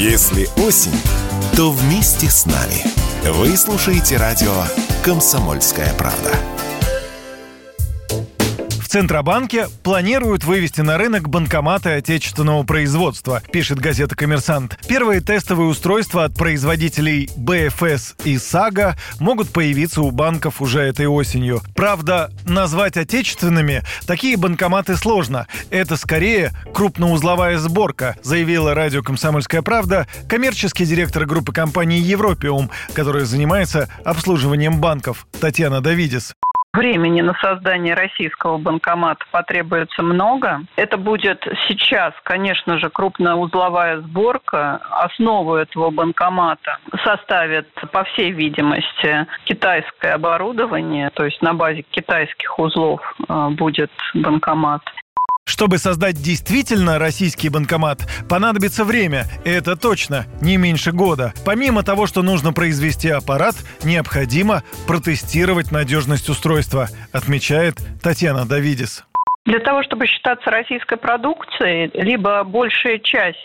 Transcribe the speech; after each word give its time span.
Если 0.00 0.48
осень, 0.64 0.94
то 1.56 1.72
вместе 1.72 2.30
с 2.30 2.46
нами. 2.46 2.84
Вы 3.32 3.56
слушаете 3.56 4.16
радио 4.16 4.62
«Комсомольская 5.02 5.92
правда». 5.94 6.30
Центробанке 8.88 9.68
планируют 9.82 10.44
вывести 10.44 10.80
на 10.80 10.96
рынок 10.96 11.28
банкоматы 11.28 11.90
отечественного 11.90 12.62
производства, 12.62 13.42
пишет 13.52 13.78
газета 13.78 14.16
«Коммерсант». 14.16 14.78
Первые 14.88 15.20
тестовые 15.20 15.68
устройства 15.68 16.24
от 16.24 16.34
производителей 16.34 17.28
БФС 17.36 18.14
и 18.24 18.38
САГА 18.38 18.96
могут 19.20 19.50
появиться 19.50 20.00
у 20.00 20.10
банков 20.10 20.62
уже 20.62 20.80
этой 20.80 21.06
осенью. 21.06 21.60
Правда, 21.74 22.32
назвать 22.46 22.96
отечественными 22.96 23.82
такие 24.06 24.38
банкоматы 24.38 24.96
сложно. 24.96 25.46
Это 25.68 25.98
скорее 25.98 26.52
крупноузловая 26.72 27.58
сборка, 27.58 28.16
заявила 28.22 28.72
радио 28.72 29.02
«Комсомольская 29.02 29.60
правда» 29.60 30.06
коммерческий 30.30 30.86
директор 30.86 31.26
группы 31.26 31.52
компании 31.52 32.00
«Европиум», 32.00 32.70
которая 32.94 33.26
занимается 33.26 33.90
обслуживанием 34.02 34.80
банков, 34.80 35.26
Татьяна 35.38 35.82
Давидис. 35.82 36.32
Времени 36.74 37.22
на 37.22 37.34
создание 37.40 37.94
российского 37.94 38.58
банкомата 38.58 39.24
потребуется 39.30 40.02
много. 40.02 40.60
Это 40.76 40.98
будет 40.98 41.42
сейчас, 41.66 42.12
конечно 42.24 42.78
же, 42.78 42.90
крупноузловая 42.90 44.00
сборка. 44.00 44.80
Основу 44.90 45.54
этого 45.54 45.90
банкомата 45.90 46.78
составит, 47.04 47.68
по 47.90 48.04
всей 48.04 48.32
видимости, 48.32 49.26
китайское 49.44 50.14
оборудование, 50.14 51.08
то 51.10 51.24
есть 51.24 51.40
на 51.40 51.54
базе 51.54 51.82
китайских 51.90 52.58
узлов 52.58 53.00
э, 53.28 53.48
будет 53.50 53.90
банкомат. 54.14 54.82
Чтобы 55.48 55.78
создать 55.78 56.20
действительно 56.20 56.98
российский 56.98 57.48
банкомат, 57.48 58.06
понадобится 58.28 58.84
время, 58.84 59.26
и 59.46 59.50
это 59.50 59.76
точно, 59.76 60.26
не 60.42 60.58
меньше 60.58 60.92
года. 60.92 61.32
Помимо 61.46 61.82
того, 61.82 62.06
что 62.06 62.22
нужно 62.22 62.52
произвести 62.52 63.08
аппарат, 63.08 63.56
необходимо 63.82 64.62
протестировать 64.86 65.72
надежность 65.72 66.28
устройства, 66.28 66.90
отмечает 67.12 67.80
Татьяна 68.02 68.44
Давидис. 68.44 69.04
Для 69.48 69.60
того, 69.60 69.82
чтобы 69.82 70.06
считаться 70.06 70.50
российской 70.50 70.98
продукцией, 70.98 71.90
либо 71.94 72.44
большая 72.44 72.98
часть 72.98 73.38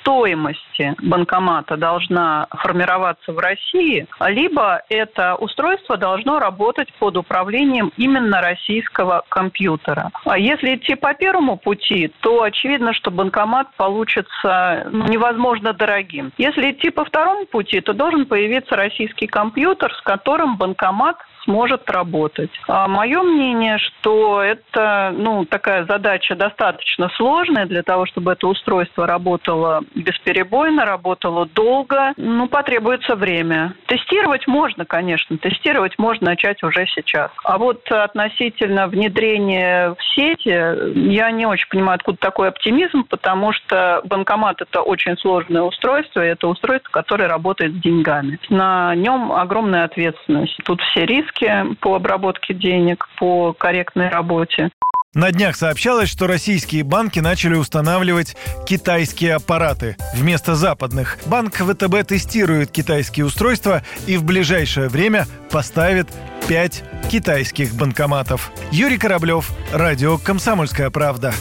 стоимости 0.00 0.92
банкомата 1.00 1.76
должна 1.76 2.48
формироваться 2.50 3.32
в 3.32 3.38
России, 3.38 4.08
либо 4.26 4.82
это 4.88 5.36
устройство 5.36 5.96
должно 5.96 6.40
работать 6.40 6.92
под 6.94 7.16
управлением 7.16 7.92
именно 7.96 8.40
российского 8.40 9.22
компьютера. 9.28 10.10
А 10.24 10.36
если 10.36 10.74
идти 10.74 10.96
по 10.96 11.14
первому 11.14 11.56
пути, 11.56 12.12
то 12.22 12.42
очевидно, 12.42 12.92
что 12.92 13.12
банкомат 13.12 13.68
получится 13.76 14.88
ну, 14.90 15.04
невозможно 15.06 15.72
дорогим. 15.72 16.32
Если 16.38 16.72
идти 16.72 16.90
по 16.90 17.04
второму 17.04 17.46
пути, 17.46 17.80
то 17.80 17.92
должен 17.92 18.26
появиться 18.26 18.74
российский 18.74 19.28
компьютер, 19.28 19.94
с 19.94 20.00
которым 20.02 20.56
банкомат 20.56 21.18
сможет 21.46 21.88
работать. 21.90 22.50
А 22.68 22.86
мое 22.88 23.22
мнение, 23.22 23.78
что 23.78 24.42
это 24.42 25.14
ну, 25.16 25.44
такая 25.46 25.86
задача 25.86 26.34
достаточно 26.34 27.08
сложная 27.16 27.66
для 27.66 27.82
того, 27.82 28.06
чтобы 28.06 28.32
это 28.32 28.46
устройство 28.46 29.06
работало 29.06 29.82
бесперебойно, 29.94 30.84
работало 30.84 31.46
долго. 31.46 32.12
Ну, 32.16 32.48
потребуется 32.48 33.14
время. 33.14 33.74
Тестировать 33.86 34.46
можно, 34.46 34.84
конечно. 34.84 35.38
Тестировать 35.38 35.98
можно 35.98 36.26
начать 36.26 36.62
уже 36.62 36.86
сейчас. 36.86 37.30
А 37.44 37.58
вот 37.58 37.90
относительно 37.90 38.88
внедрения 38.88 39.94
в 39.94 40.14
сети, 40.14 40.48
я 40.48 41.30
не 41.30 41.46
очень 41.46 41.68
понимаю, 41.68 41.96
откуда 41.96 42.18
такой 42.18 42.48
оптимизм, 42.48 43.04
потому 43.04 43.52
что 43.52 44.02
банкомат– 44.04 44.60
это 44.60 44.82
очень 44.82 45.16
сложное 45.18 45.62
устройство, 45.62 46.24
и 46.24 46.28
это 46.28 46.48
устройство, 46.48 46.90
которое 46.90 47.28
работает 47.28 47.72
с 47.72 47.80
деньгами. 47.80 48.38
На 48.50 48.94
нем 48.94 49.32
огромная 49.32 49.84
ответственность. 49.84 50.58
Тут 50.64 50.80
все 50.82 51.06
риски, 51.06 51.35
риски 51.36 51.74
по 51.80 51.96
обработке 51.96 52.54
денег, 52.54 53.06
по 53.18 53.52
корректной 53.52 54.08
работе. 54.08 54.70
На 55.14 55.32
днях 55.32 55.56
сообщалось, 55.56 56.10
что 56.10 56.26
российские 56.26 56.84
банки 56.84 57.20
начали 57.20 57.54
устанавливать 57.54 58.36
китайские 58.66 59.36
аппараты 59.36 59.96
вместо 60.14 60.54
западных. 60.54 61.18
Банк 61.24 61.54
ВТБ 61.54 62.06
тестирует 62.06 62.70
китайские 62.70 63.24
устройства 63.24 63.82
и 64.06 64.18
в 64.18 64.24
ближайшее 64.24 64.88
время 64.88 65.24
поставит 65.50 66.08
5 66.48 66.84
китайских 67.10 67.74
банкоматов. 67.74 68.52
Юрий 68.70 68.98
Кораблев, 68.98 69.50
радио 69.72 70.18
«Комсомольская 70.18 70.90
правда». 70.90 71.32